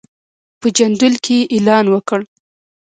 [0.59, 2.19] په جندول کې یې اعلان وکړ.